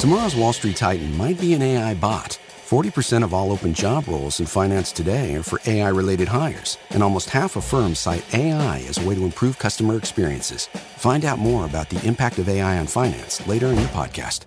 [0.00, 2.38] Tomorrow's Wall Street Titan might be an AI bot.
[2.70, 7.02] 40% of all open job roles in finance today are for AI related hires, and
[7.02, 10.68] almost half of firms cite AI as a way to improve customer experiences.
[10.96, 14.46] Find out more about the impact of AI on finance later in the podcast.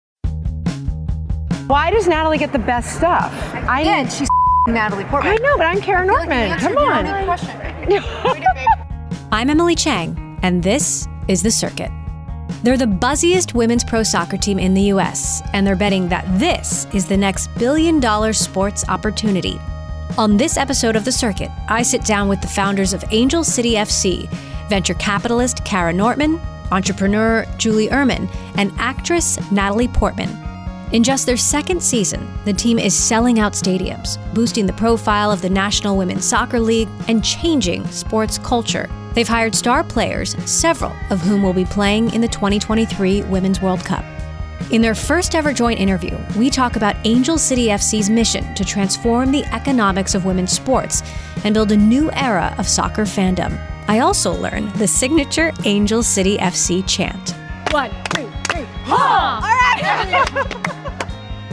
[1.71, 3.31] Why does Natalie get the best stuff?
[3.53, 4.27] I Again, she's
[4.67, 5.31] Natalie Portman.
[5.31, 6.49] I know, but I'm Kara Nortman.
[6.49, 7.05] Like Come on.
[9.31, 11.89] I'm Emily Chang, and this is The Circuit.
[12.63, 16.87] They're the buzziest women's pro soccer team in the US, and they're betting that this
[16.93, 19.57] is the next billion dollar sports opportunity.
[20.17, 23.75] On this episode of The Circuit, I sit down with the founders of Angel City
[23.75, 24.29] FC,
[24.67, 26.37] venture capitalist Kara Nortman,
[26.69, 30.50] entrepreneur Julie Uhrman, and actress Natalie Portman.
[30.91, 35.41] In just their second season, the team is selling out stadiums, boosting the profile of
[35.41, 38.89] the National Women's Soccer League, and changing sports culture.
[39.13, 43.85] They've hired star players, several of whom will be playing in the 2023 Women's World
[43.85, 44.03] Cup.
[44.71, 49.31] In their first ever joint interview, we talk about Angel City FC's mission to transform
[49.31, 51.03] the economics of women's sports
[51.45, 53.57] and build a new era of soccer fandom.
[53.87, 57.33] I also learn the signature Angel City FC chant.
[57.71, 59.39] One, two, three, ha!
[59.41, 60.77] All right.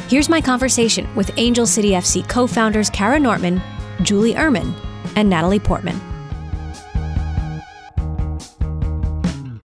[0.08, 3.60] Here's my conversation with Angel City FC co founders Kara Nortman,
[4.02, 4.72] Julie Uhrman,
[5.16, 6.00] and Natalie Portman.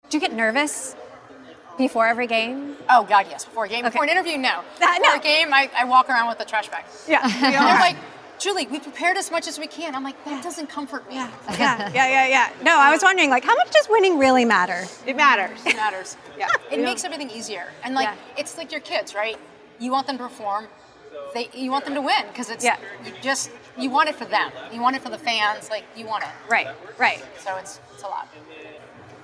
[0.08, 0.96] Do you get nervous
[1.76, 2.76] before every game?
[2.88, 3.44] Oh, God, yes.
[3.44, 3.80] Before a game.
[3.84, 3.88] Okay.
[3.90, 4.62] Before an interview, no.
[4.78, 5.20] That- Before no.
[5.20, 6.84] a game, I, I walk around with a trash bag.
[7.06, 7.20] Yeah.
[7.24, 7.96] And they're like,
[8.38, 9.94] Julie, we prepared as much as we can.
[9.94, 11.14] I'm like, that doesn't comfort me.
[11.16, 12.48] yeah, yeah, yeah, yeah.
[12.62, 14.84] No, I was wondering, like, how much does winning really matter?
[15.06, 15.58] It matters.
[15.66, 16.16] It matters.
[16.38, 16.48] Yeah.
[16.70, 17.66] It makes everything easier.
[17.84, 18.14] And like, Yeah.
[18.38, 19.38] it's like your kids, right?
[19.82, 20.66] You want them to perform.
[21.34, 22.76] They, you want them to win because it's Yeah.
[23.04, 24.50] you just you want it for them.
[24.72, 25.70] You want it for the fans.
[25.70, 26.30] Like you want it.
[26.48, 27.22] Right, right.
[27.40, 28.28] So it's it's a lot.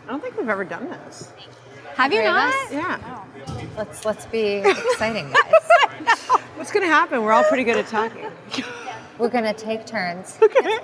[0.06, 1.32] I don't think we've ever done this.
[1.96, 2.54] Have you Three of not?
[2.54, 2.72] us?
[2.72, 3.24] Yeah.
[3.76, 6.19] Let's let's be exciting, guys.
[6.56, 7.22] What's going to happen?
[7.22, 8.26] We're all pretty good at talking.
[9.19, 10.38] We're gonna take turns.
[10.42, 10.78] Okay.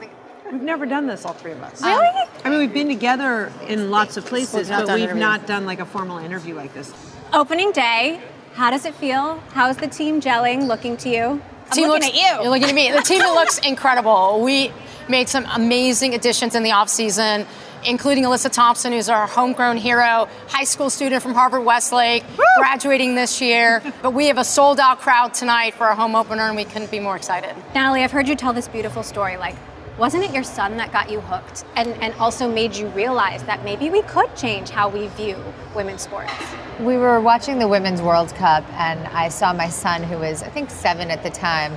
[0.51, 1.81] We've never done this, all three of us.
[1.83, 2.09] Really?
[2.45, 5.21] I mean, we've been together in lots of places, We've but done we've interviews.
[5.21, 6.93] not done like a formal interview like this.
[7.33, 8.21] Opening day.
[8.55, 9.41] How does it feel?
[9.51, 10.69] How's the team gelling?
[10.69, 11.25] Looking to you?
[11.25, 12.43] I'm team looking looks, at you.
[12.43, 12.93] You're looking at me.
[12.93, 14.43] The team looks incredible.
[14.43, 14.73] We
[15.09, 17.47] made some amazing additions in the offseason,
[17.85, 22.23] including Alyssa Thompson, who's our homegrown hero, high school student from Harvard Westlake,
[22.59, 23.83] graduating this year.
[24.03, 26.93] But we have a sold out crowd tonight for our home opener, and we couldn't
[26.93, 27.57] be more excited.
[27.75, 29.37] Natalie, I've heard you tell this beautiful story.
[29.37, 29.57] Like,
[29.99, 33.65] wasn't it your son that got you hooked and, and also made you realize that
[33.65, 35.37] maybe we could change how we view
[35.75, 36.33] women's sports?
[36.81, 40.49] We were watching the Women's World Cup, and I saw my son, who was I
[40.49, 41.77] think seven at the time,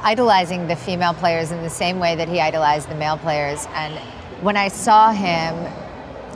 [0.00, 3.68] idolizing the female players in the same way that he idolized the male players.
[3.74, 3.96] And
[4.42, 5.72] when I saw him,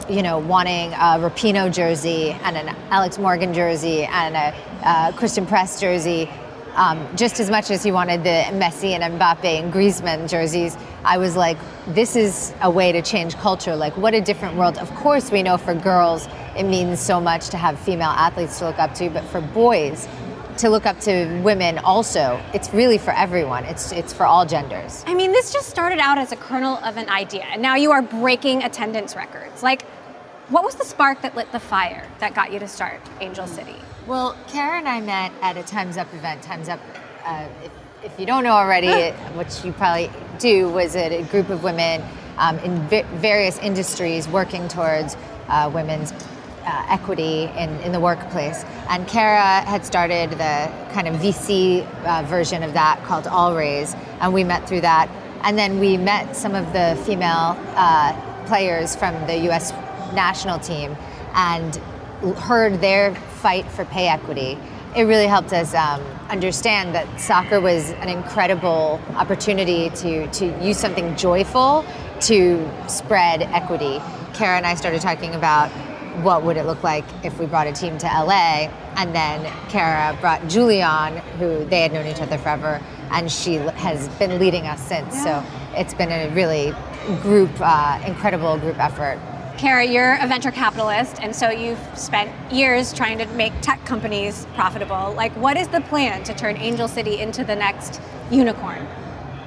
[0.08, 4.54] you know, wanting a Rapinoe jersey and an Alex Morgan jersey and a
[4.87, 6.31] uh, Christen Press jersey,
[6.76, 11.19] um, just as much as he wanted the Messi and Mbappe and Griezmann jerseys, I
[11.19, 11.56] was like,
[11.88, 13.75] this is a way to change culture.
[13.75, 14.78] Like, what a different world.
[14.78, 18.66] Of course, we know for girls it means so much to have female athletes to
[18.66, 20.06] look up to, but for boys,
[20.59, 23.64] to look up to women also, it's really for everyone.
[23.64, 25.04] It's it's for all genders.
[25.06, 27.93] I mean, this just started out as a kernel of an idea, and now you
[27.93, 29.62] are breaking attendance records.
[29.62, 29.82] Like,
[30.48, 33.76] what was the spark that lit the fire that got you to start Angel City?
[34.06, 36.41] Well, Kara and I met at a Time's Up event.
[36.41, 36.78] Time's Up,
[37.25, 37.72] uh, if,
[38.05, 41.65] if you don't know already, it, which you probably do, was a, a group of
[41.65, 42.05] women
[42.39, 45.17] um, in va- various industries working towards
[45.49, 48.62] uh, women's uh, equity in, in the workplace.
[48.89, 53.94] And Kara had started the kind of VC uh, version of that called All Raise,
[54.20, 55.08] and we met through that.
[55.43, 59.73] And then we met some of the female uh, players from the U.S.
[60.14, 60.97] national team
[61.35, 61.81] and
[62.37, 64.59] heard their fight for pay equity.
[64.95, 70.79] It really helped us um, understand that soccer was an incredible opportunity to, to use
[70.79, 71.85] something joyful
[72.23, 74.01] to spread equity.
[74.35, 75.71] Kara and I started talking about
[76.23, 80.17] what would it look like if we brought a team to LA, and then Kara
[80.21, 82.81] brought Julie on, who they had known each other forever,
[83.11, 85.23] and she has been leading us since.
[85.23, 86.75] So it's been a really
[87.21, 89.21] group, uh, incredible group effort.
[89.58, 94.47] Kara, you're a venture capitalist, and so you've spent years trying to make tech companies
[94.55, 95.14] profitable.
[95.14, 98.00] Like, what is the plan to turn Angel City into the next
[98.31, 98.87] unicorn?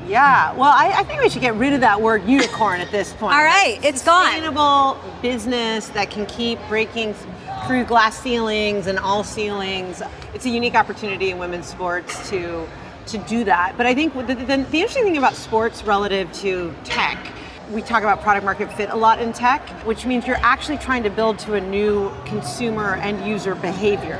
[0.07, 3.13] Yeah, well, I, I, think we should get rid of that word unicorn at this
[3.13, 3.35] point.
[3.35, 4.25] All right, it's gone.
[4.25, 7.13] Sustainable business that can keep breaking
[7.67, 10.01] through glass ceilings and all ceilings.
[10.33, 12.67] It's a unique opportunity in women's sports to
[13.05, 13.73] to do that.
[13.75, 17.17] But I think the, the, the interesting thing about sports relative to tech
[17.69, 21.03] we talk about product market fit a lot in tech, which means you're actually trying
[21.03, 24.17] to build to a new consumer and user behavior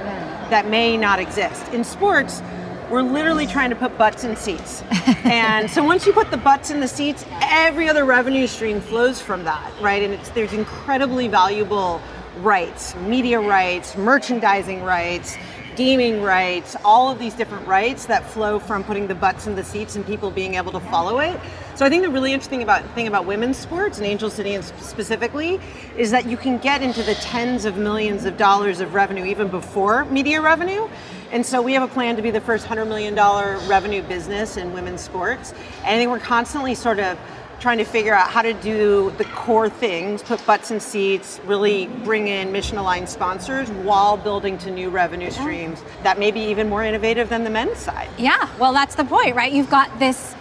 [0.50, 1.68] that may not exist.
[1.74, 2.44] In sports,
[2.92, 4.84] we're literally trying to put butts in seats.
[5.24, 9.20] and so once you put the butts in the seats, every other revenue stream flows
[9.20, 10.04] from that, right?
[10.04, 12.02] And there's incredibly valuable
[12.38, 15.38] rights, media rights, merchandising rights,
[15.80, 19.64] gaming rights, all of these different rights that flow from putting the butts in the
[19.64, 21.40] seats and people being able to follow it.
[21.76, 25.58] So I think the really interesting about thing about women's sports and Angel City specifically
[25.96, 29.48] is that you can get into the tens of millions of dollars of revenue even
[29.48, 30.90] before media revenue.
[31.32, 33.16] And so we have a plan to be the first $100 million
[33.70, 35.54] revenue business in women's sports.
[35.86, 37.18] And I think we're constantly sort of
[37.60, 41.88] trying to figure out how to do the core things, put butts in seats, really
[42.04, 46.70] bring in mission aligned sponsors while building to new revenue streams that may be even
[46.70, 48.10] more innovative than the men's side.
[48.18, 49.52] Yeah, well, that's the point, right?
[49.52, 50.36] You've got this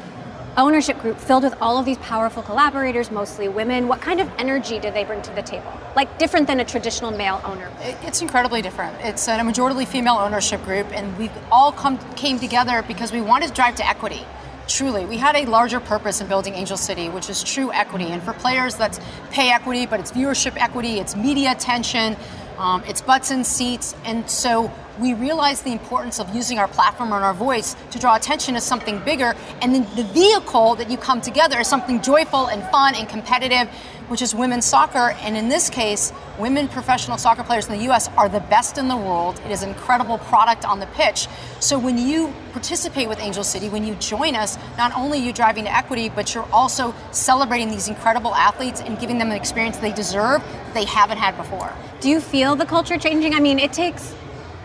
[0.57, 3.87] ownership group filled with all of these powerful collaborators, mostly women.
[3.87, 5.73] What kind of energy do they bring to the table?
[5.95, 7.71] Like different than a traditional male owner?
[8.03, 8.97] It's incredibly different.
[9.01, 13.49] It's a majority female ownership group, and we've all come came together because we wanted
[13.49, 14.25] to drive to equity
[14.69, 15.05] truly.
[15.07, 18.07] We had a larger purpose in building Angel City, which is true equity.
[18.07, 19.01] And for players, that's
[19.31, 22.17] pay equity, but it's viewership equity, it's media attention,
[22.59, 23.95] um, it's butts and seats.
[24.05, 28.17] And so we realized the importance of using our platform and our voice to draw
[28.17, 29.35] attention to something bigger.
[29.63, 33.69] And then the vehicle that you come together is something joyful and fun and competitive
[34.09, 35.15] which is women's soccer.
[35.21, 38.89] And in this case, women professional soccer players in the US are the best in
[38.89, 39.41] the world.
[39.45, 41.29] It is an incredible product on the pitch.
[41.61, 45.33] So when you participate with Angel City, when you join us, not only are you
[45.33, 49.77] driving to equity, but you're also celebrating these incredible athletes and giving them an experience
[49.79, 51.73] they deserve that they haven't had before.
[52.01, 53.35] Do you feel the culture changing?
[53.35, 54.15] I mean, it takes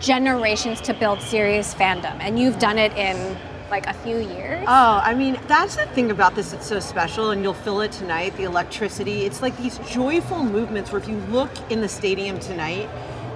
[0.00, 3.36] generations to build serious fandom, and you've done it in
[3.70, 4.64] like a few years?
[4.66, 7.92] Oh, I mean, that's the thing about this that's so special, and you'll feel it
[7.92, 9.24] tonight the electricity.
[9.24, 12.88] It's like these joyful movements where if you look in the stadium tonight,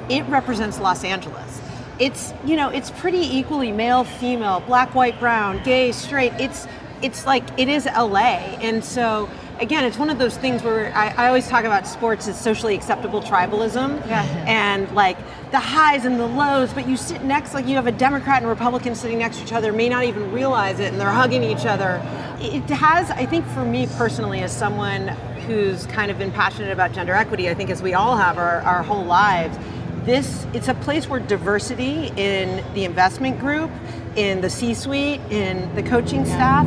[0.09, 1.61] it represents Los Angeles.
[1.99, 6.33] It's, you know, it's pretty equally male, female, black, white, brown, gay, straight.
[6.39, 6.67] It's,
[7.03, 8.39] it's like, it is LA.
[8.61, 9.29] And so,
[9.61, 12.75] again, it's one of those things where I, I, always talk about sports as socially
[12.75, 14.07] acceptable tribalism.
[14.07, 14.23] Yeah.
[14.47, 15.19] And like
[15.51, 18.49] the highs and the lows, but you sit next, like you have a Democrat and
[18.49, 21.67] Republican sitting next to each other, may not even realize it, and they're hugging each
[21.67, 22.03] other.
[22.41, 25.09] It has, I think, for me personally, as someone
[25.47, 28.61] who's kind of been passionate about gender equity, I think as we all have our,
[28.63, 29.59] our whole lives,
[30.05, 33.71] this it's a place where diversity in the investment group,
[34.17, 36.67] in the C-suite, in the coaching staff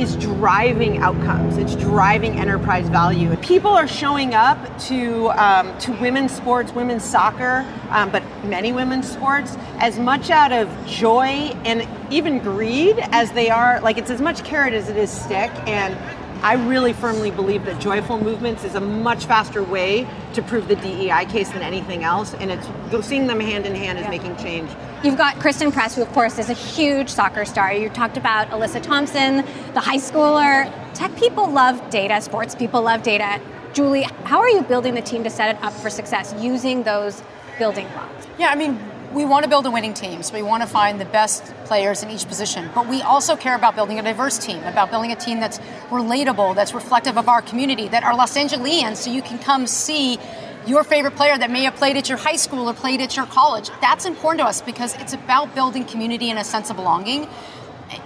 [0.00, 1.56] is driving outcomes.
[1.56, 3.34] It's driving enterprise value.
[3.38, 9.10] People are showing up to um, to women's sports, women's soccer, um, but many women's
[9.10, 13.80] sports as much out of joy and even greed as they are.
[13.80, 15.96] Like it's as much carrot as it is stick, and
[16.42, 20.76] I really firmly believe that joyful movements is a much faster way to prove the
[20.76, 24.10] DEI case than anything else, and it's seeing them hand in hand is yeah.
[24.10, 24.70] making change.
[25.02, 27.72] You've got Christen Press, who of course is a huge soccer star.
[27.72, 30.72] You talked about Alyssa Thompson, the high schooler.
[30.94, 33.40] Tech people love data, sports people love data.
[33.72, 37.22] Julie, how are you building the team to set it up for success using those
[37.58, 38.28] building blocks?
[38.38, 38.78] Yeah, I mean,
[39.12, 42.02] we want to build a winning team, so we want to find the best players
[42.02, 42.68] in each position.
[42.74, 46.54] But we also care about building a diverse team, about building a team that's relatable,
[46.54, 50.18] that's reflective of our community, that are Los Angeles, so you can come see
[50.66, 53.24] your favorite player that may have played at your high school or played at your
[53.26, 53.70] college.
[53.80, 57.26] That's important to us because it's about building community and a sense of belonging.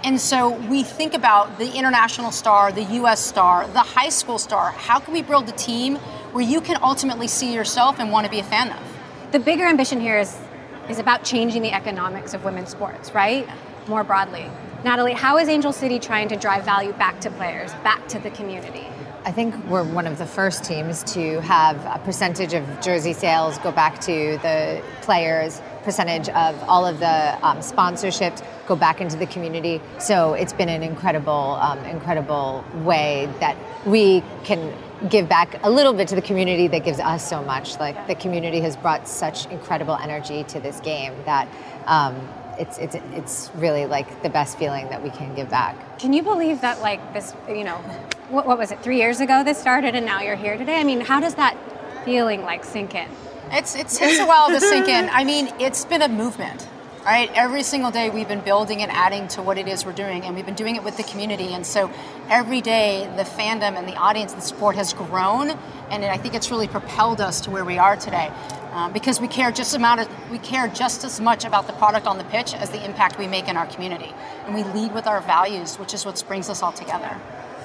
[0.05, 4.71] And so we think about the international star, the US star, the high school star.
[4.71, 5.97] How can we build a team
[6.31, 8.81] where you can ultimately see yourself and want to be a fan of?
[9.33, 10.37] The bigger ambition here is
[10.89, 13.47] is about changing the economics of women's sports, right?
[13.87, 14.49] More broadly.
[14.83, 18.29] Natalie, how is Angel City trying to drive value back to players, back to the
[18.31, 18.85] community?
[19.25, 23.57] I think we're one of the first teams to have a percentage of jersey sales
[23.59, 29.15] go back to the players, percentage of all of the um, sponsorships go back into
[29.15, 29.81] the community.
[29.97, 34.73] So it's been an incredible, um, incredible way that we can
[35.09, 37.79] give back a little bit to the community that gives us so much.
[37.79, 41.47] Like the community has brought such incredible energy to this game that
[41.85, 42.15] um,
[42.59, 45.99] it's it's it's really like the best feeling that we can give back.
[45.99, 47.33] Can you believe that like this?
[47.47, 47.77] You know,
[48.29, 48.81] what, what was it?
[48.81, 50.79] Three years ago this started, and now you're here today.
[50.79, 51.57] I mean, how does that
[52.05, 53.09] feeling like sink in?
[53.51, 55.09] It's, it's takes a while to sink in.
[55.09, 56.67] I mean, it's been a movement
[57.05, 57.29] right?
[57.33, 60.35] Every single day we've been building and adding to what it is we're doing, and
[60.35, 61.53] we've been doing it with the community.
[61.53, 61.91] And so
[62.29, 65.49] every day the fandom and the audience, and the support has grown,
[65.89, 68.31] and I think it's really propelled us to where we are today.
[68.71, 72.07] Um, because we care just amount of, we care just as much about the product
[72.07, 74.11] on the pitch as the impact we make in our community,
[74.45, 77.19] and we lead with our values, which is what brings us all together.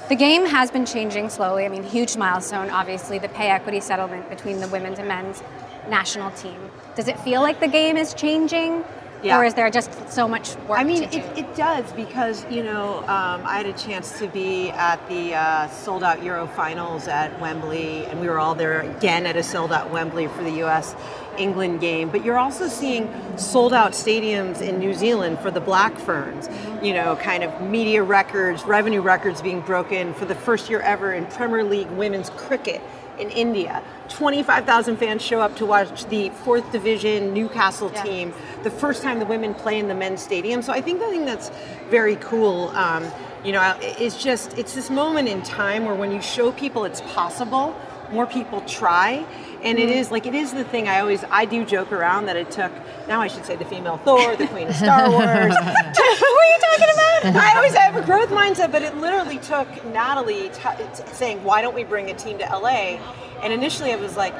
[0.08, 1.66] The game has been changing slowly.
[1.66, 5.42] I mean, huge milestone, obviously, the pay equity settlement between the women's and men's
[5.88, 6.58] national team.
[6.96, 8.84] Does it feel like the game is changing?
[9.22, 9.38] Yeah.
[9.38, 10.78] Or is there just so much work?
[10.78, 14.70] I mean, it, it, does because, you know, um, I had a chance to be
[14.70, 19.26] at the uh, sold out Euro finals at Wembley, and we were all there again
[19.26, 20.94] at a sold out Wembley for the US
[21.36, 22.10] England game.
[22.10, 26.48] But you're also seeing sold out stadiums in New Zealand for the Black Ferns,
[26.80, 31.12] you know, kind of media records, revenue records being broken for the first year ever
[31.12, 32.80] in Premier League women's cricket
[33.18, 33.82] in India.
[34.08, 38.02] 25,000 fans show up to watch the fourth division Newcastle yeah.
[38.02, 40.62] team, the first time the women play in the men's stadium.
[40.62, 41.50] So I think the thing that's
[41.90, 43.10] very cool, um,
[43.44, 47.00] you know, is just it's this moment in time where when you show people it's
[47.02, 47.76] possible,
[48.10, 49.24] more people try
[49.62, 52.36] and it is like it is the thing I always I do joke around that
[52.36, 52.72] it took
[53.08, 55.20] now I should say the female Thor, the Queen of Star Wars.
[55.22, 57.36] what are you talking about?
[57.36, 61.62] I always have a growth mindset, but it literally took Natalie t- t- saying, "Why
[61.62, 62.98] don't we bring a team to LA?"
[63.42, 64.34] And initially I was like.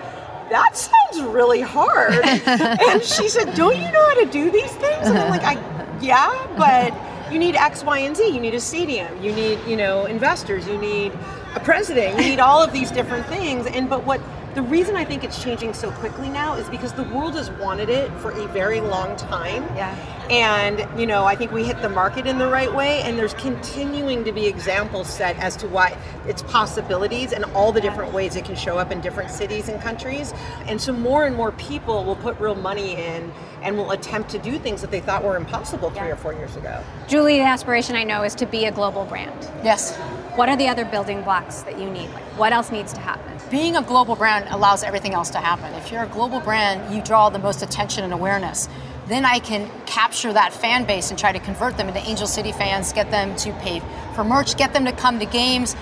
[0.50, 2.14] That sounds really hard.
[2.25, 5.06] and she said, Don't you know how to do these things?
[5.06, 6.94] And I'm like, I, Yeah, but
[7.30, 8.26] you need X, Y, and Z.
[8.28, 9.22] You need a stadium.
[9.22, 10.66] You need, you know, investors.
[10.66, 11.12] You need
[11.54, 12.16] a president.
[12.18, 13.66] You need all of these different things.
[13.66, 14.22] And but what
[14.58, 17.88] the reason I think it's changing so quickly now is because the world has wanted
[17.88, 19.62] it for a very long time.
[19.76, 19.94] Yeah.
[20.30, 23.34] And, you know, I think we hit the market in the right way, and there's
[23.34, 25.96] continuing to be examples set as to why
[26.26, 29.80] its possibilities and all the different ways it can show up in different cities and
[29.80, 30.34] countries.
[30.66, 34.40] And so more and more people will put real money in and will attempt to
[34.40, 36.14] do things that they thought were impossible three yeah.
[36.14, 36.82] or four years ago.
[37.06, 39.48] Julie, the aspiration I know is to be a global brand.
[39.62, 39.96] Yes.
[40.38, 42.11] What are the other building blocks that you need?
[42.11, 43.37] Like, what else needs to happen?
[43.50, 45.75] Being a global brand allows everything else to happen.
[45.75, 48.68] If you're a global brand, you draw the most attention and awareness.
[49.09, 52.52] Then I can capture that fan base and try to convert them into Angel City
[52.52, 53.83] fans, get them to pay
[54.14, 55.75] for merch, get them to come to games.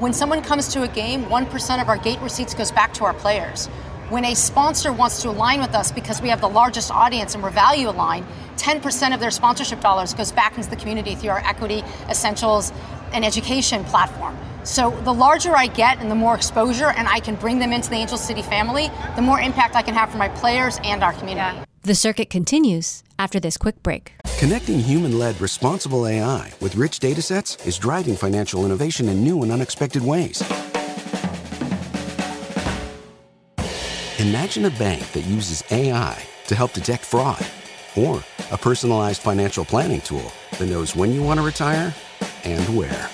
[0.00, 3.14] When someone comes to a game, 1% of our gate receipts goes back to our
[3.14, 3.70] players.
[4.10, 7.42] When a sponsor wants to align with us because we have the largest audience and
[7.42, 8.26] we're value aligned,
[8.58, 12.70] 10% of their sponsorship dollars goes back into the community through our equity, essentials,
[13.14, 14.36] and education platform.
[14.64, 17.88] So the larger I get and the more exposure and I can bring them into
[17.88, 21.12] the Angel City family, the more impact I can have for my players and our
[21.12, 21.58] community.
[21.82, 24.12] The circuit continues after this quick break.
[24.38, 29.42] Connecting human led responsible AI with rich data sets is driving financial innovation in new
[29.42, 30.42] and unexpected ways.
[34.18, 36.16] Imagine a bank that uses AI
[36.46, 37.46] to help detect fraud,
[37.96, 41.94] or a personalized financial planning tool that knows when you want to retire
[42.44, 43.10] and where.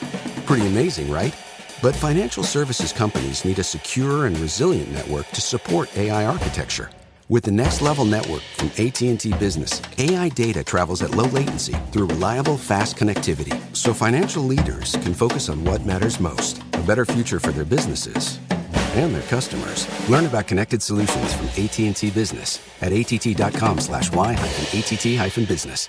[0.46, 1.34] Pretty amazing, right?
[1.82, 6.90] But financial services companies need a secure and resilient network to support AI architecture.
[7.28, 12.08] With the next level network from AT&T Business, AI data travels at low latency through
[12.08, 17.38] reliable, fast connectivity, so financial leaders can focus on what matters most: a better future
[17.38, 18.40] for their businesses
[18.96, 19.86] and their customers.
[20.08, 25.88] Learn about connected solutions from AT&T Business at att.com/y-att-business.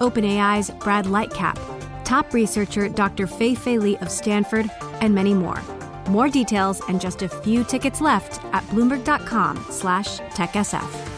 [0.00, 1.58] OpenAI's Brad Lightcap,
[2.04, 3.26] top researcher Dr.
[3.26, 5.60] Fei Fei Li of Stanford, and many more.
[6.08, 11.10] More details and just a few tickets left at bloomberg.com slash techsf.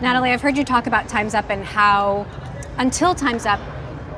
[0.00, 2.26] Natalie, I've heard you talk about Times Up and how
[2.78, 3.60] until Times Up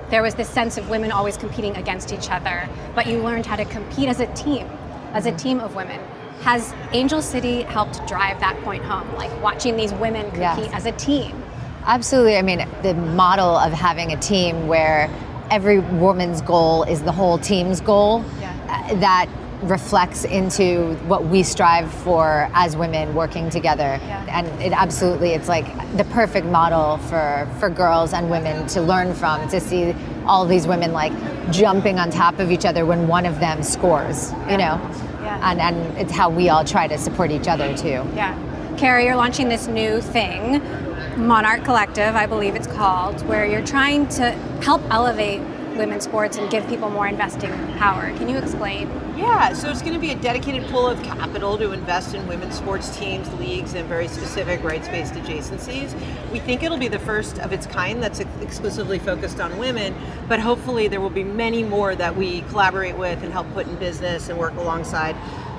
[0.09, 3.57] there was this sense of women always competing against each other, but you learned how
[3.57, 4.67] to compete as a team,
[5.13, 6.01] as a team of women.
[6.43, 10.75] Has Angel City helped drive that point home, like watching these women compete yes.
[10.75, 11.43] as a team?
[11.87, 12.37] Absolutely.
[12.37, 15.09] I mean, the model of having a team where
[15.51, 18.53] every woman's goal is the whole team's goal, yeah.
[18.69, 19.29] Uh, that
[19.63, 23.99] reflects into what we strive for as women working together.
[24.03, 24.27] Yeah.
[24.29, 25.67] And it absolutely, it's like
[25.97, 29.95] the perfect model for, for girls and women to learn from, to see
[30.27, 31.13] all these women like
[31.53, 34.81] jumping on top of each other when one of them scores, you know?
[35.23, 35.51] Yeah.
[35.51, 38.05] And, and it's how we all try to support each other too.
[38.15, 38.37] Yeah.
[38.77, 40.61] Kara, you're launching this new thing,
[41.17, 45.41] Monarch Collective, I believe it's called, where you're trying to help elevate
[45.79, 48.15] women's sports and give people more investing power.
[48.17, 48.89] Can you explain?
[49.17, 52.57] Yeah, so it's going to be a dedicated pool of capital to invest in women's
[52.57, 55.95] sports teams, leagues, and very specific rights based adjacencies.
[56.31, 59.95] We think it'll be the first of its kind that's exclusively focused on women,
[60.29, 63.77] but hopefully there will be many more that we collaborate with and help put in
[63.77, 65.17] business and work alongside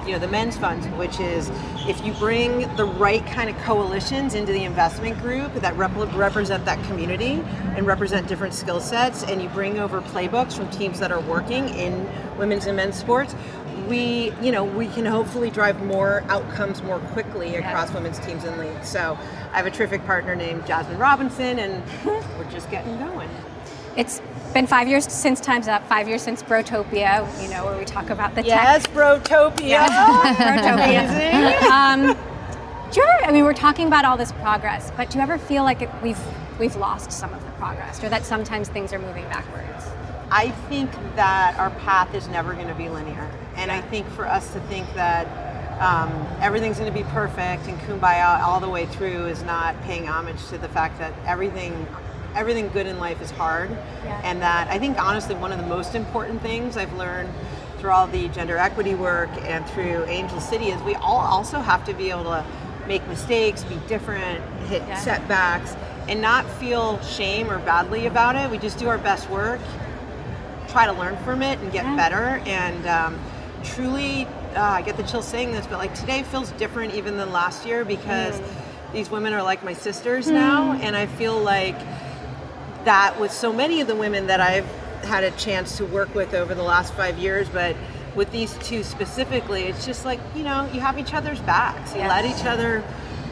[0.08, 1.52] you know the men's funds which is
[1.88, 6.64] if you bring the right kind of coalitions into the investment group that rep- represent
[6.64, 7.44] that community
[7.76, 11.68] and represent different skill sets and you bring over playbooks from teams that are working
[11.70, 13.36] in women's and men's sports
[13.90, 18.58] we you know we can hopefully drive more outcomes more quickly across women's teams and
[18.58, 18.88] leagues.
[18.88, 19.18] So
[19.52, 23.30] i have a terrific partner named jasmine robinson and we're just getting going.
[23.98, 24.22] It's
[24.54, 28.10] been five years since Time's Up, five years since Brotopia, you know, where we talk
[28.10, 28.46] about the tech.
[28.46, 28.94] yes tech.
[28.94, 29.86] brotopia
[30.36, 31.62] Brotopia.
[31.64, 32.18] um,
[32.92, 35.38] do you ever, I mean, we're talking about all this progress, but do you ever
[35.38, 36.20] feel like it, we've,
[36.60, 39.86] we've lost some of the progress or that sometimes things are moving backwards?
[40.32, 43.30] I think that our path is never going to be linear.
[43.56, 45.28] And I think for us to think that
[45.82, 46.10] um,
[46.42, 50.46] everything's going to be perfect and kumbaya all the way through is not paying homage
[50.48, 51.88] to the fact that everything
[52.36, 53.70] everything good in life is hard
[54.04, 54.22] Yeah.
[54.24, 57.30] and that i think honestly one of the most important things i've learned
[57.80, 61.84] through all the gender equity work and through angel city is we all also have
[61.86, 62.44] to be able to
[62.88, 64.96] make mistakes be different hit Yeah.
[64.98, 65.76] setbacks
[66.08, 69.60] and not feel shame or badly about it we just do our best work
[70.68, 71.96] try to learn from it and get Yeah.
[71.96, 73.20] better and um,
[73.64, 77.32] truly uh, i get the chills saying this but like today feels different even than
[77.32, 78.40] last year because
[78.94, 81.76] these women are like my sisters now and i feel like
[82.88, 84.66] that with so many of the women that i've
[85.04, 87.76] had a chance to work with over the last five years but
[88.16, 92.00] with these two specifically it's just like you know you have each other's backs you
[92.00, 92.10] Yes.
[92.10, 92.84] let each other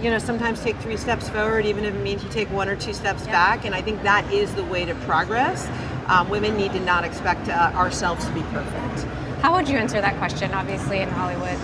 [0.01, 2.75] you know sometimes take three steps forward even if it means you take one or
[2.75, 5.69] two steps back and i think that is the way to progress
[6.07, 9.05] um, women need to not expect uh, ourselves to be perfect
[9.41, 11.57] How would you answer that question, obviously, in Hollywood?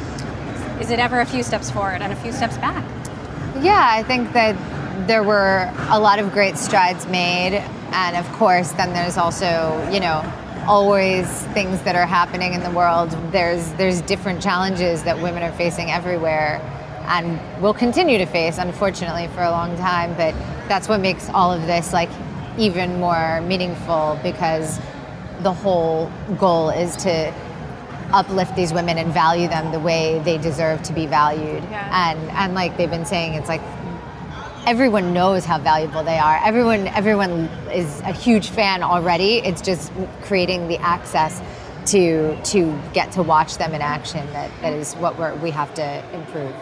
[0.81, 2.83] Is it ever a few steps forward and a few steps back?
[3.61, 4.55] Yeah, I think that
[5.07, 7.53] there were a lot of great strides made.
[7.91, 10.23] And of course, then there's also, you know,
[10.67, 13.11] always things that are happening in the world.
[13.31, 16.59] There's there's different challenges that women are facing everywhere
[17.07, 20.13] and will continue to face, unfortunately, for a long time.
[20.15, 20.33] But
[20.67, 22.09] that's what makes all of this like
[22.57, 24.79] even more meaningful because
[25.39, 27.33] the whole goal is to
[28.13, 31.63] uplift these women and value them the way they deserve to be valued.
[31.63, 32.11] Yeah.
[32.11, 33.61] And and like they've been saying, it's like
[34.65, 36.39] everyone knows how valuable they are.
[36.43, 39.37] Everyone everyone is a huge fan already.
[39.37, 41.41] It's just creating the access
[41.87, 45.73] to to get to watch them in action that, that is what we're, we have
[45.75, 46.53] to improve.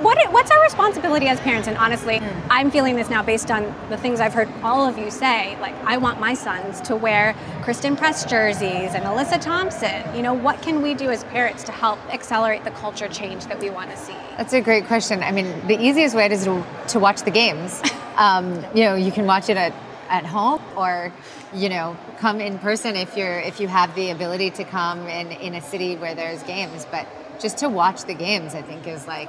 [0.00, 1.68] What, what's our responsibility as parents?
[1.68, 5.10] And honestly, I'm feeling this now based on the things I've heard all of you
[5.10, 5.58] say.
[5.60, 10.14] Like, I want my sons to wear Christen Press jerseys and Alyssa Thompson.
[10.14, 13.60] You know, what can we do as parents to help accelerate the culture change that
[13.60, 14.16] we want to see?
[14.36, 15.22] That's a great question.
[15.22, 17.80] I mean, the easiest way is to, to watch the games.
[18.16, 19.74] Um, you know, you can watch it at,
[20.08, 21.12] at home or,
[21.52, 25.32] you know, come in person if you're if you have the ability to come in,
[25.32, 26.86] in a city where there's games.
[26.88, 27.08] But
[27.40, 29.28] just to watch the games, I think is like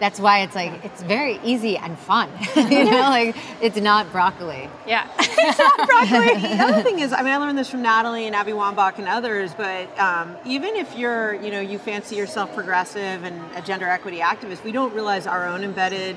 [0.00, 2.30] that's why it's like it's very easy and fun.
[2.56, 4.68] you know, like it's not broccoli.
[4.86, 5.08] Yeah.
[5.40, 6.40] It's not broccoli.
[6.40, 9.06] the other thing is, I mean, I learned this from Natalie and Abby Wambach and
[9.08, 13.86] others, but um, even if you're, you know, you fancy yourself progressive and a gender
[13.86, 16.16] equity activist, we don't realize our own embedded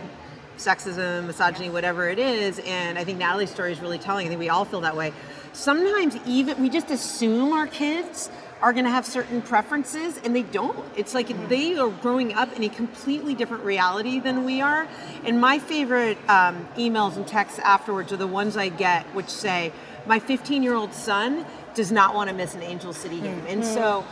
[0.57, 2.59] sexism, misogyny, whatever it is.
[2.65, 4.25] And I think Natalie's story is really telling.
[4.25, 5.13] I think we all feel that way.
[5.53, 8.29] Sometimes even we just assume our kids
[8.61, 10.85] are going to have certain preferences and they don't.
[10.95, 11.49] It's like mm.
[11.49, 14.87] they are growing up in a completely different reality than we are.
[15.23, 19.73] And my favorite um, emails and texts afterwards are the ones I get, which say,
[20.05, 23.51] "My 15-year-old son does not want to miss an Angel City game," mm.
[23.51, 23.73] and mm.
[23.73, 24.05] so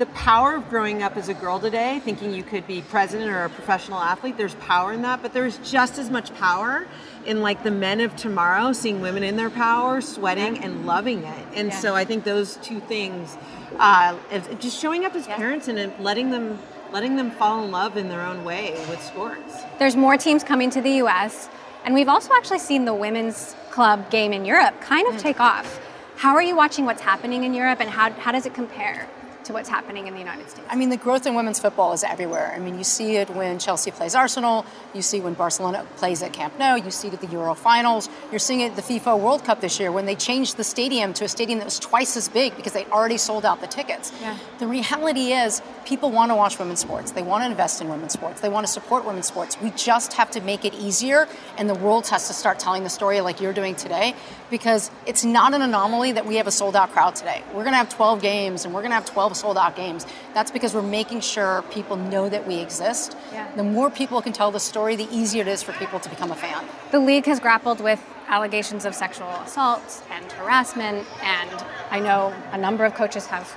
[0.00, 3.44] the power of growing up as a girl today, thinking you could be president or
[3.44, 6.86] a professional athlete, there's power in that, but there's just as much power
[7.26, 11.46] in like the men of tomorrow, seeing women in their power, sweating and loving it.
[11.54, 11.78] And Yeah.
[11.78, 13.36] so I think those two things,
[13.78, 14.16] uh,
[14.58, 16.58] just showing up as parents and letting them
[16.92, 19.62] letting them fall in love in their own way with sports.
[19.78, 21.48] There's more teams coming to the US,
[21.84, 25.80] and we've also actually seen the women's club game in Europe kind of take off.
[26.16, 29.08] How are you watching what's happening in Europe, and how, how does it compare
[29.50, 30.66] to what's happening in the United States?
[30.70, 32.52] I mean, the growth in women's football is everywhere.
[32.54, 36.32] I mean, you see it when Chelsea plays Arsenal, you see when Barcelona plays at
[36.32, 39.20] Camp Nou, you see it at the Euro finals, you're seeing it at the FIFA
[39.20, 42.16] World Cup this year when they changed the stadium to a stadium that was twice
[42.16, 44.12] as big because they already sold out the tickets.
[44.20, 44.36] Yeah.
[44.58, 48.12] The reality is, people want to watch women's sports, they want to invest in women's
[48.12, 49.60] sports, they want to support women's sports.
[49.60, 52.90] We just have to make it easier, and the world has to start telling the
[52.90, 54.14] story like you're doing today
[54.50, 57.42] because it's not an anomaly that we have a sold out crowd today.
[57.48, 60.06] We're going to have 12 games and we're going to have 12 sold out games.
[60.34, 63.16] That's because we're making sure people know that we exist.
[63.32, 63.50] Yeah.
[63.56, 66.30] The more people can tell the story, the easier it is for people to become
[66.30, 66.64] a fan.
[66.92, 72.58] The league has grappled with allegations of sexual assault and harassment, and I know a
[72.58, 73.50] number of coaches have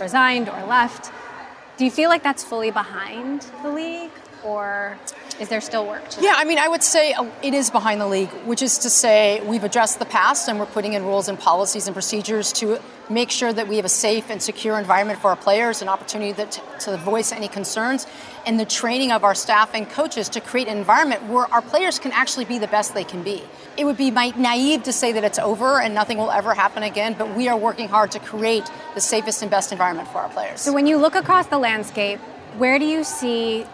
[0.00, 1.12] resigned or left.
[1.76, 4.10] Do you feel like that's fully behind the league,
[4.46, 4.96] or
[5.40, 6.24] is there still work to do?
[6.24, 8.90] Yeah, I mean, I would say uh, it is behind the league, which is to
[8.90, 12.80] say we've addressed the past and we're putting in rules and policies and procedures to
[13.10, 16.32] make sure that we have a safe and secure environment for our players, an opportunity
[16.32, 18.06] that, to voice any concerns,
[18.46, 21.98] and the training of our staff and coaches to create an environment where our players
[21.98, 23.42] can actually be the best they can be.
[23.76, 26.82] It would be my, naive to say that it's over and nothing will ever happen
[26.82, 30.28] again, but we are working hard to create the safest and best environment for our
[30.30, 30.62] players.
[30.62, 32.18] So when you look across the landscape,
[32.56, 33.66] where do you see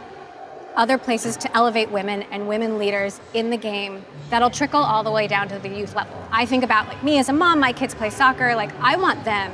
[0.77, 5.11] other places to elevate women and women leaders in the game that'll trickle all the
[5.11, 6.17] way down to the youth level?
[6.31, 9.25] I think about like me as a mom, my kids play soccer, like I want
[9.25, 9.53] them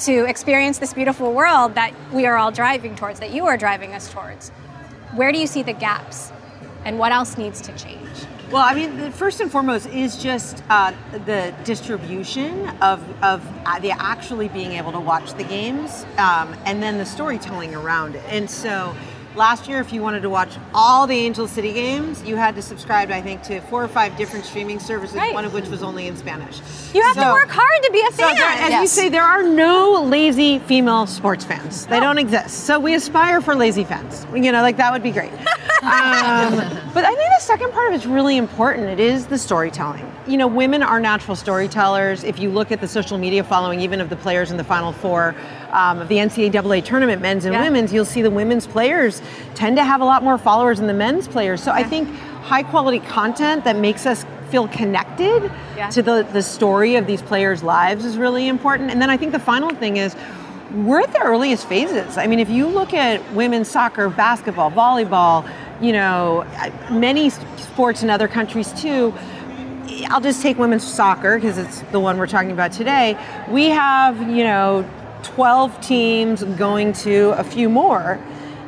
[0.00, 3.94] to experience this beautiful world that we are all driving towards, that you are driving
[3.94, 4.50] us towards.
[5.14, 6.32] Where do you see the gaps
[6.84, 8.08] and what else needs to change?
[8.50, 13.80] Well, I mean, the first and foremost is just uh, the distribution of, of uh,
[13.80, 18.22] the actually being able to watch the games um, and then the storytelling around it.
[18.28, 18.94] And so
[19.36, 22.62] last year, if you wanted to watch all the Angel City games, you had to
[22.62, 25.34] subscribe, I think, to four or five different streaming services, Right.
[25.34, 26.60] one of which was only in Spanish.
[26.94, 28.36] You have to work hard to be a so fan.
[28.36, 31.86] there, as you say, there are no lazy female sports fans.
[31.86, 32.64] They don't exist.
[32.64, 34.26] So we aspire for lazy fans.
[34.34, 35.32] You know, like that would be great.
[35.82, 36.56] um,
[36.94, 38.88] but I think the second part of it's really important.
[38.88, 40.10] It is the storytelling.
[40.26, 42.24] You know, women are natural storytellers.
[42.24, 44.92] If you look at the social media following, even of the players in the Final
[44.92, 45.34] Four
[45.72, 47.62] um, of the NCAA tournament, men's and Yeah.
[47.62, 49.22] women's, you'll see the women's players
[49.54, 51.62] tend to have a lot more followers than the men's players.
[51.62, 52.08] So I think
[52.42, 55.90] high quality content that makes us feel connected Yeah.
[55.90, 58.90] to the, the story of these players' lives is really important.
[58.90, 60.14] And then I think the final thing is
[60.74, 62.16] we're at the earliest phases.
[62.18, 65.48] I mean, if you look at women's soccer, basketball, volleyball,
[65.80, 66.44] you know,
[66.90, 69.12] many sports in other countries too.
[70.10, 73.16] I'll just take women's soccer because it's the one we're talking about today.
[73.50, 74.88] We have, you know,
[75.22, 78.18] 12 teams going to a few more.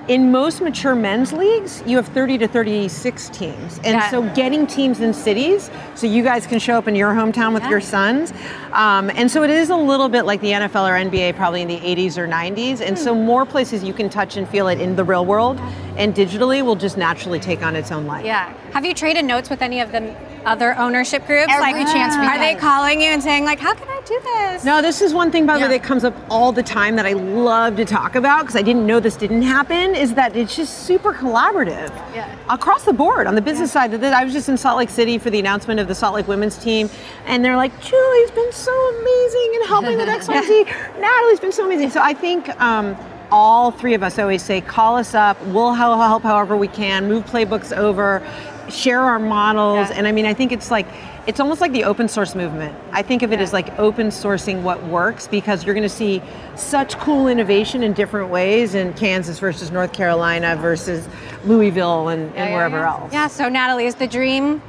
[0.08, 3.76] In most mature men's leagues, you have 30 to 36 teams.
[3.84, 4.10] And Yeah.
[4.10, 7.64] so getting teams in cities so you guys can show up in your hometown with
[7.64, 7.68] Yeah.
[7.68, 8.32] your sons.
[8.72, 11.68] Um, and so it is a little bit like the NFL or NBA probably in
[11.68, 12.80] the 80s or 90s.
[12.80, 15.60] And so more places you can touch and feel it in the real world
[15.98, 18.24] and digitally will just naturally take on its own life.
[18.24, 18.52] Yeah.
[18.72, 20.14] Have you traded notes with any of the
[20.46, 21.52] other ownership groups?
[21.52, 24.64] Every chance we Are they calling you and saying like, "How can I do this?"
[24.64, 27.04] No, this is one thing, by the way, that comes up all the time that
[27.04, 29.96] I love to talk about because I didn't know this didn't happen.
[29.96, 32.28] Is that it's just super collaborative Yeah.
[32.48, 33.90] across the board on the business side.
[33.90, 36.28] That I was just in Salt Lake City for the announcement of the Salt Lake
[36.28, 36.88] women's team,
[37.26, 40.64] and they're like, "Julie's been so amazing in helping with X, Y, Z.
[41.00, 42.48] Natalie's been so amazing." So I think.
[42.62, 42.96] Um,
[43.30, 45.40] all three of us always say, call us up.
[45.46, 47.08] We'll help however we can.
[47.08, 48.26] Move playbooks over,
[48.68, 49.96] share our models, Yeah.
[49.96, 50.86] and I mean, I think it's like
[51.26, 52.74] it's almost like the open source movement.
[52.90, 56.22] I think of it as like open sourcing what works because you're going to see
[56.56, 61.06] such cool innovation in different ways in Kansas versus North Carolina versus
[61.44, 62.90] Louisville and, and wherever yeah.
[62.90, 63.12] else.
[63.12, 64.62] Yeah, so Natalie, is the dream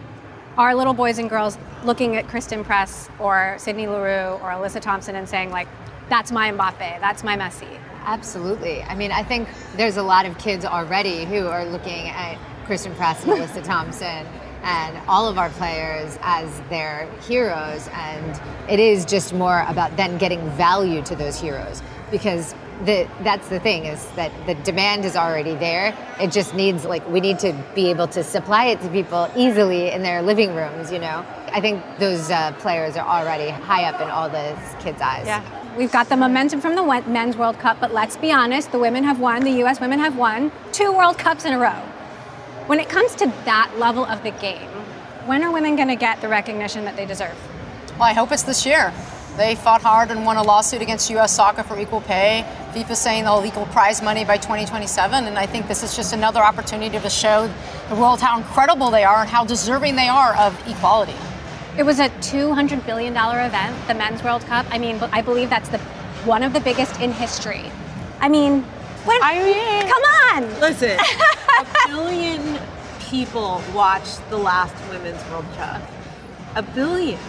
[0.58, 5.16] our little boys and girls looking at Christen Press or Sydney Leroux or Alyssa Thompson
[5.16, 5.70] and saying, like,
[6.10, 7.80] that's my Mbappe, that's my Messi?
[8.06, 8.84] Absolutely.
[8.84, 12.94] I mean, I think there's a lot of kids already who are looking at Christen
[12.96, 14.26] Press Alyssa Thompson
[14.64, 17.90] and all of our players as their heroes.
[17.94, 21.82] And it is just more about then getting value to those heroes
[22.12, 22.54] because
[22.86, 25.96] the, that's the thing is that the demand is already there.
[26.20, 29.90] It just needs like we need to be able to supply it to people easily
[29.92, 30.92] in their living rooms.
[30.92, 35.02] You know, I think those uh, players are already high up in all the kids'
[35.02, 35.26] eyes.
[35.26, 35.44] Yeah.
[35.80, 39.06] We've got the momentum from the Men's World Cup, but let's be honest, the women
[39.06, 41.80] have won, the US women have won two World Cups in a row.
[42.68, 44.68] When it comes to that level of the game,
[45.26, 47.38] when are women going to get the recognition that they deserve?
[47.92, 48.92] Well, I hope it's this year.
[49.38, 51.34] They fought hard and won a lawsuit against U.S.
[51.34, 52.44] Soccer for equal pay.
[52.74, 56.42] FIFA saying they'll equal prize money by 2027, and I think this is just another
[56.42, 57.50] opportunity to show
[57.88, 61.16] the world how incredible they are and how deserving they are of equality.
[61.78, 64.66] It was a $200 billion event, the Men's World Cup.
[64.70, 65.78] I mean, I believe that's the
[66.26, 67.72] one of the biggest in history.
[68.20, 68.64] I mean,
[69.06, 70.60] when, I mean, come on.
[70.60, 71.00] Listen,
[71.60, 72.60] a billion
[73.00, 75.82] people watched the last Women's World Cup.
[76.56, 77.20] A billion.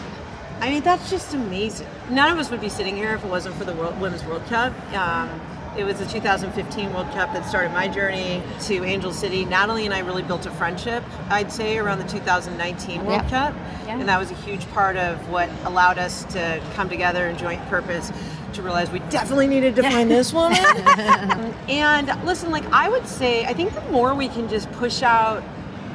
[0.60, 1.86] I mean, that's just amazing.
[2.10, 4.44] None of us would be sitting here if it wasn't for the World, Women's World
[4.46, 4.72] Cup.
[4.94, 5.40] Um,
[5.76, 9.44] it was the 2015 World Cup that started my journey to Angel City.
[9.44, 13.28] Natalie and I really built a friendship, I'd say, around the 2019 World Yep.
[13.30, 13.54] Cup.
[13.86, 13.98] Yeah.
[13.98, 17.64] And that was a huge part of what allowed us to come together in joint
[17.68, 18.12] purpose
[18.54, 20.58] to realize we definitely needed to find this woman.
[21.68, 25.42] and listen, like I would say, I think the more we can just push out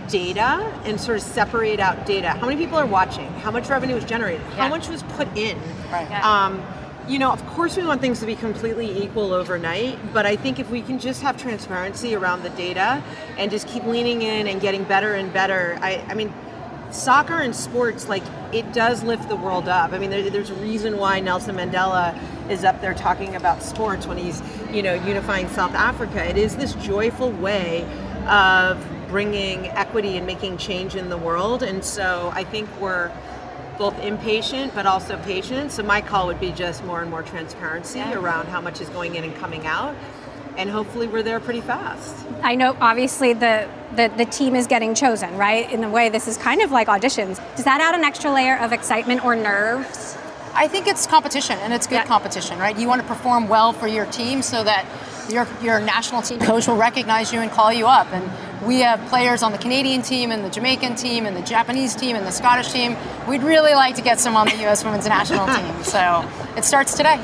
[0.07, 2.29] data and sort of separate out data.
[2.29, 3.27] How many people are watching?
[3.39, 4.39] How much revenue was generated?
[4.55, 4.69] How Yeah.
[4.69, 5.57] much was put in?
[5.91, 6.07] Right.
[6.09, 6.21] Yeah.
[6.45, 6.63] Um,
[7.07, 10.59] you know, of course, we want things to be completely equal overnight, but I think
[10.59, 13.03] if we can just have transparency around the data
[13.37, 16.33] and just keep leaning in and getting better and better, I, I mean,
[16.91, 19.91] soccer and sports, like, it does lift the world up.
[19.91, 22.17] I mean, there, there's a reason why Nelson Mandela
[22.49, 24.41] is up there talking about sports when he's,
[24.71, 26.27] you know, unifying South Africa.
[26.27, 27.83] It is this joyful way
[28.27, 31.61] of bringing equity and making change in the world.
[31.61, 33.11] And so I think we're
[33.77, 35.71] both impatient but also patient.
[35.71, 39.15] So my call would be just more and more transparency around how much is going
[39.15, 39.95] in and coming out.
[40.57, 42.15] And hopefully we're there pretty fast.
[42.41, 45.69] I know obviously the, the the team is getting chosen, right?
[45.69, 47.41] In a way, this is kind of like auditions.
[47.57, 50.17] Does that add an extra layer of excitement or nerves?
[50.53, 52.05] I think it's competition, and it's good Yeah.
[52.05, 52.77] competition, right?
[52.79, 54.85] You want to perform well for your team so that
[55.29, 58.07] your your national team coach will recognize you and call you up.
[58.13, 58.23] And
[58.63, 62.15] we have players on the Canadian team, and the Jamaican team, and the Japanese team,
[62.15, 62.95] and the Scottish team.
[63.27, 64.83] We'd really like to get some on the U.S.
[64.83, 65.75] Women's National Team.
[65.83, 67.19] So it starts today.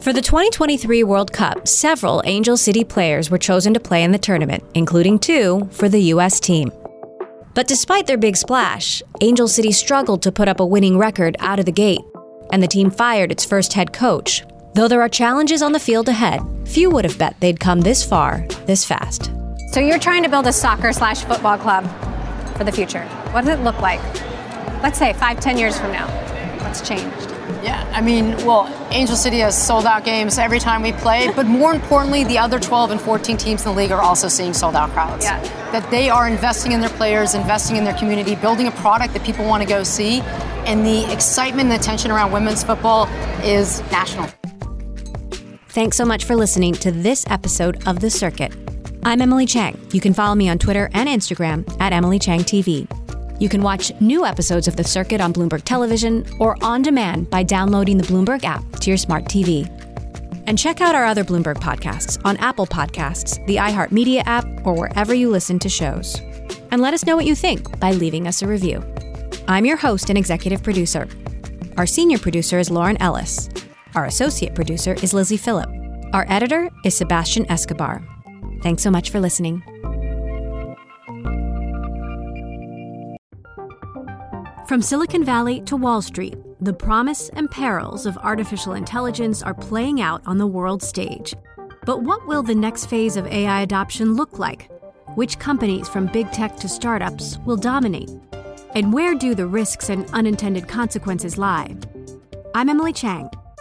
[0.00, 4.18] For the 2023 World Cup, several Angel City players were chosen to play in the
[4.18, 6.40] tournament, including two for the U.S.
[6.40, 6.72] team.
[7.54, 11.58] But despite their big splash, Angel City struggled to put up a winning record out
[11.58, 12.00] of the gate,
[12.52, 14.44] and the team fired its first head coach.
[14.74, 18.04] Though there are challenges on the field ahead, few would have bet they'd come this
[18.04, 19.30] far, this fast.
[19.70, 21.86] So you're trying to build a soccer slash football club
[22.56, 23.04] for the future.
[23.30, 24.02] What does it look like?
[24.82, 26.08] Let's say five, ten years from now.
[26.64, 27.30] What's changed?
[27.62, 31.46] Yeah, I mean, well, Angel City has sold out games every time we play, but
[31.60, 34.74] more importantly, the other 12 and 14 teams in the league are also seeing sold
[34.74, 35.24] out crowds.
[35.24, 35.40] Yeah.
[35.70, 39.22] That they are investing in their players, investing in their community, building a product that
[39.22, 40.20] people want to go see,
[40.66, 43.06] and the excitement and attention around women's football
[43.44, 44.28] is national.
[45.68, 48.52] Thanks so much for listening to this episode of The Circuit.
[49.02, 49.80] I'm Emily Chang.
[49.92, 52.86] You can follow me on Twitter and Instagram at Emily Chang TV.
[53.40, 57.42] You can watch new episodes of The Circuit on Bloomberg Television or on demand by
[57.42, 59.66] downloading the Bloomberg app to your smart TV.
[60.46, 65.14] And check out our other Bloomberg podcasts on Apple Podcasts, the iHeartMedia app, or wherever
[65.14, 66.20] you listen to shows.
[66.70, 68.84] And let us know what you think by leaving us a review.
[69.48, 71.08] I'm your host and executive producer.
[71.78, 73.48] Our senior producer is Lauren Ellis.
[73.94, 75.70] Our associate producer is Lizzie Phillip.
[76.12, 78.02] Our editor is Sebastian Escobar.
[78.62, 79.62] Thanks so much for listening.
[84.68, 90.00] From Silicon Valley to Wall Street, the promise and perils of artificial intelligence are playing
[90.00, 91.34] out on the world stage.
[91.84, 94.70] But what will the next phase of AI adoption look like?
[95.16, 98.10] Which companies, from big tech to startups, will dominate?
[98.74, 101.74] And where do the risks and unintended consequences lie?
[102.54, 103.28] I'm Emily Chang.